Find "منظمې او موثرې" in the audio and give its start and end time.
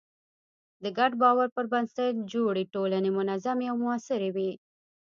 3.17-4.29